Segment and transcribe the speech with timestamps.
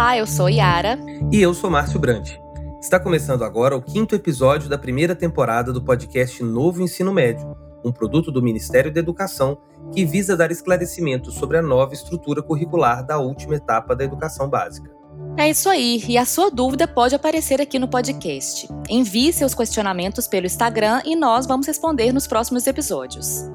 [0.00, 0.98] Olá, eu sou Yara.
[1.30, 2.40] E eu sou Márcio Brandt.
[2.80, 7.92] Está começando agora o quinto episódio da primeira temporada do podcast Novo Ensino Médio, um
[7.92, 9.58] produto do Ministério da Educação
[9.92, 14.90] que visa dar esclarecimentos sobre a nova estrutura curricular da última etapa da educação básica.
[15.36, 18.70] É isso aí, e a sua dúvida pode aparecer aqui no podcast.
[18.88, 23.50] Envie seus questionamentos pelo Instagram e nós vamos responder nos próximos episódios.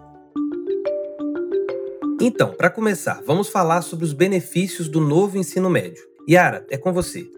[2.22, 6.14] Então, para começar, vamos falar sobre os benefícios do novo ensino médio.
[6.28, 7.30] Yara, é com você.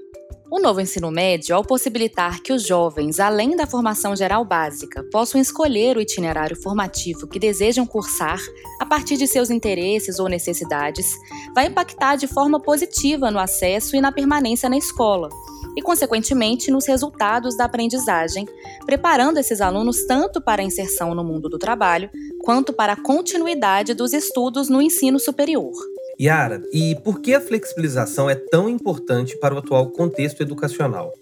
[0.50, 5.42] O novo ensino médio, ao possibilitar que os jovens, além da formação geral básica, possam
[5.42, 8.40] escolher o itinerário formativo que desejam cursar
[8.80, 11.06] a partir de seus interesses ou necessidades,
[11.54, 15.28] vai impactar de forma positiva no acesso e na permanência na escola,
[15.76, 18.48] e, consequentemente, nos resultados da aprendizagem,
[18.86, 22.10] preparando esses alunos tanto para a inserção no mundo do trabalho
[22.40, 25.74] quanto para a continuidade dos estudos no ensino superior.
[26.20, 31.14] Yara, e por que a flexibilização é tão importante para o atual contexto educacional?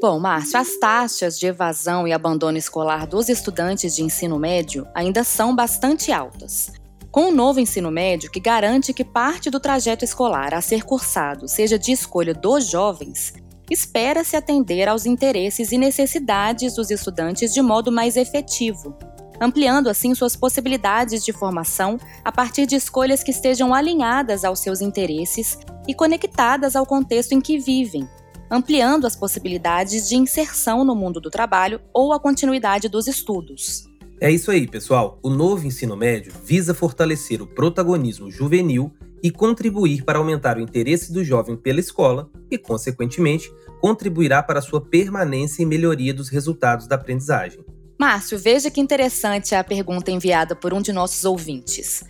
[0.00, 5.24] Bom, Márcio, as taxas de evasão e abandono escolar dos estudantes de ensino médio ainda
[5.24, 6.70] são bastante altas.
[7.10, 11.48] Com o novo ensino médio, que garante que parte do trajeto escolar a ser cursado
[11.48, 13.32] seja de escolha dos jovens,
[13.68, 18.96] espera-se atender aos interesses e necessidades dos estudantes de modo mais efetivo,
[19.40, 24.80] ampliando assim suas possibilidades de formação a partir de escolhas que estejam alinhadas aos seus
[24.80, 28.08] interesses e conectadas ao contexto em que vivem,
[28.50, 33.88] ampliando as possibilidades de inserção no mundo do trabalho ou a continuidade dos estudos.
[34.20, 35.18] É isso aí, pessoal.
[35.22, 38.92] O novo ensino médio visa fortalecer o protagonismo juvenil
[39.22, 44.80] e contribuir para aumentar o interesse do jovem pela escola e, consequentemente, contribuirá para sua
[44.80, 47.64] permanência e melhoria dos resultados da aprendizagem.
[47.98, 52.04] Márcio, veja que interessante a pergunta enviada por um de nossos ouvintes.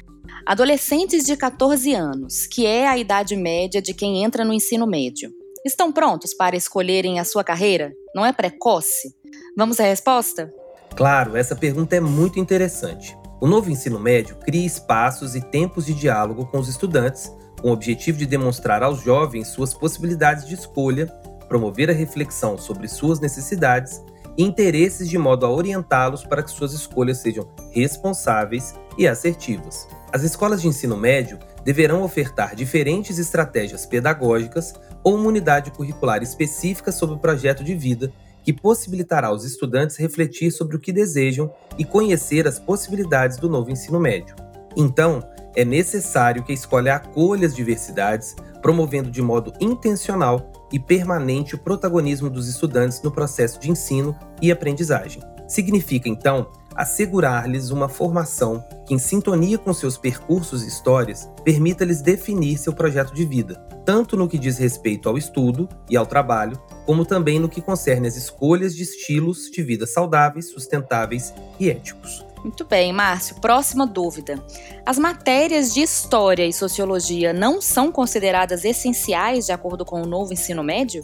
[0.45, 5.33] Adolescentes de 14 anos, que é a idade média de quem entra no ensino médio,
[5.65, 7.91] estão prontos para escolherem a sua carreira?
[8.15, 9.15] Não é precoce?
[9.57, 10.53] Vamos à resposta?
[10.95, 13.17] Claro, essa pergunta é muito interessante.
[13.41, 17.33] O novo ensino médio cria espaços e tempos de diálogo com os estudantes,
[17.63, 21.07] com o objetivo de demonstrar aos jovens suas possibilidades de escolha,
[21.49, 24.03] promover a reflexão sobre suas necessidades
[24.39, 29.89] interesses de modo a orientá-los para que suas escolhas sejam responsáveis e assertivas.
[30.13, 36.93] As escolas de ensino médio deverão ofertar diferentes estratégias pedagógicas ou uma unidade curricular específica
[36.93, 38.13] sobre o projeto de vida
[38.43, 43.71] que possibilitará aos estudantes refletir sobre o que desejam e conhecer as possibilidades do novo
[43.71, 44.35] ensino médio.
[44.77, 45.23] Então,
[45.55, 51.59] é necessário que a escola acolha as diversidades, promovendo de modo intencional e permanente o
[51.59, 55.23] protagonismo dos estudantes no processo de ensino e aprendizagem.
[55.47, 62.57] Significa, então, assegurar-lhes uma formação que, em sintonia com seus percursos e histórias, permita-lhes definir
[62.57, 67.05] seu projeto de vida, tanto no que diz respeito ao estudo e ao trabalho, como
[67.05, 72.25] também no que concerne às escolhas de estilos de vida saudáveis, sustentáveis e éticos.
[72.43, 73.37] Muito bem, Márcio.
[73.41, 74.43] Próxima dúvida.
[74.87, 80.33] As matérias de História e Sociologia não são consideradas essenciais de acordo com o novo
[80.33, 81.03] ensino médio?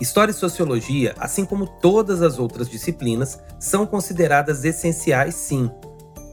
[0.00, 5.70] História e Sociologia, assim como todas as outras disciplinas, são consideradas essenciais sim.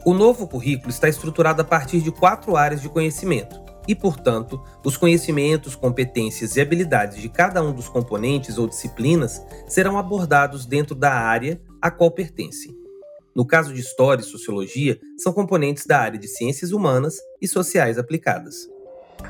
[0.04, 4.96] O novo currículo está estruturado a partir de quatro áreas de conhecimento e, portanto, os
[4.96, 11.12] conhecimentos, competências e habilidades de cada um dos componentes ou disciplinas serão abordados dentro da
[11.12, 12.81] área a qual pertencem.
[13.34, 17.98] No caso de História e Sociologia, são componentes da área de Ciências Humanas e Sociais
[17.98, 18.68] Aplicadas.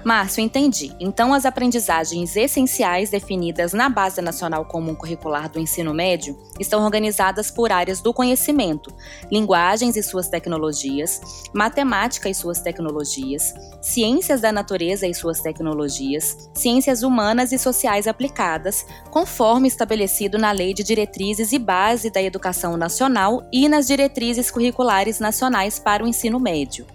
[0.04, 0.92] Márcio, entendi.
[0.98, 7.50] Então, as aprendizagens essenciais definidas na Base Nacional Comum Curricular do Ensino Médio estão organizadas
[7.50, 8.92] por áreas do conhecimento,
[9.30, 11.20] linguagens e suas tecnologias,
[11.52, 18.84] matemática e suas tecnologias, ciências da natureza e suas tecnologias, ciências humanas e sociais aplicadas,
[19.10, 25.20] conforme estabelecido na Lei de Diretrizes e Base da Educação Nacional e nas Diretrizes Curriculares
[25.20, 26.86] Nacionais para o Ensino Médio.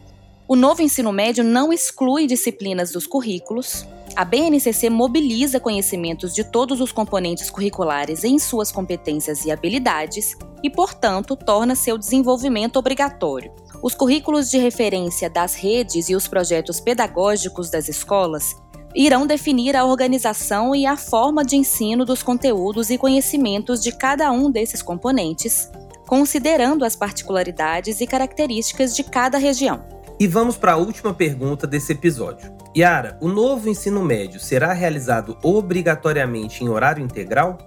[0.50, 3.86] O novo ensino médio não exclui disciplinas dos currículos.
[4.16, 10.70] A BNCC mobiliza conhecimentos de todos os componentes curriculares em suas competências e habilidades e,
[10.70, 13.52] portanto, torna seu desenvolvimento obrigatório.
[13.84, 18.56] Os currículos de referência das redes e os projetos pedagógicos das escolas
[18.96, 24.32] irão definir a organização e a forma de ensino dos conteúdos e conhecimentos de cada
[24.32, 25.70] um desses componentes,
[26.08, 29.97] considerando as particularidades e características de cada região.
[30.20, 32.52] E vamos para a última pergunta desse episódio.
[32.76, 37.60] Yara, o novo ensino médio será realizado obrigatoriamente em horário integral?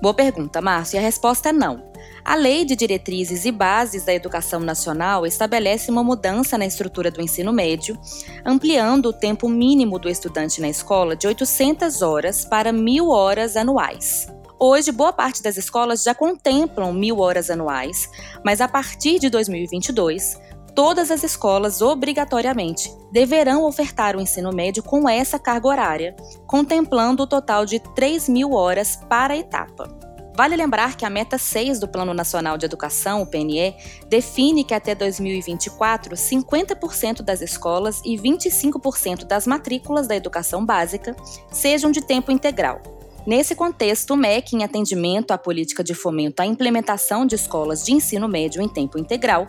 [0.00, 1.92] Boa pergunta, Márcio, e a resposta é não.
[2.24, 7.22] A Lei de Diretrizes e Bases da Educação Nacional estabelece uma mudança na estrutura do
[7.22, 7.96] ensino médio,
[8.44, 14.26] ampliando o tempo mínimo do estudante na escola de 800 horas para 1.000 horas anuais.
[14.58, 18.08] Hoje, boa parte das escolas já contemplam mil horas anuais,
[18.44, 20.36] mas a partir de 2022,
[20.74, 26.16] todas as escolas, obrigatoriamente, deverão ofertar o ensino médio com essa carga horária,
[26.46, 29.88] contemplando o total de 3 mil horas para a etapa.
[30.34, 33.74] Vale lembrar que a meta 6 do Plano Nacional de Educação, o PNE,
[34.08, 41.14] define que até 2024, 50% das escolas e 25% das matrículas da educação básica
[41.50, 42.80] sejam de tempo integral.
[43.26, 47.92] Nesse contexto, o MEC, em atendimento à política de fomento à implementação de escolas de
[47.92, 49.46] ensino médio em tempo integral,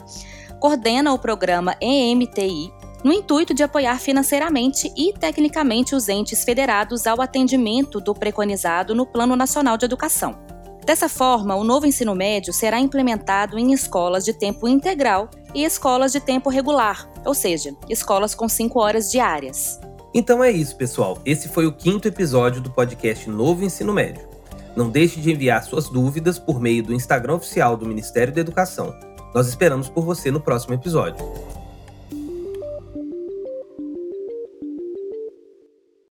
[0.64, 2.74] coordena o programa EMTI
[3.04, 9.06] no intuito de apoiar financeiramente e tecnicamente os entes federados ao atendimento do preconizado no
[9.06, 10.40] Plano Nacional de Educação.
[10.86, 16.14] Dessa forma, o novo ensino médio será implementado em escolas de tempo integral e escolas
[16.14, 19.82] de tempo regular, ou seja, escolas com 5 horas diárias.
[20.14, 21.18] Então é isso, pessoal.
[21.26, 24.30] Esse foi o quinto episódio do podcast Novo Ensino Médio.
[24.78, 29.13] Não deixe de enviar suas dúvidas por meio do Instagram oficial do Ministério da Educação.
[29.34, 31.26] Nós esperamos por você no próximo episódio.